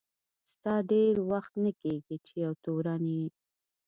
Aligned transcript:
ستا 0.53 0.73
ډېر 0.91 1.13
وخت 1.31 1.53
نه 1.63 1.71
کیږي 1.81 2.17
چي 2.25 2.33
یو 2.45 2.53
تورن 2.63 3.03
یې. 3.15 3.25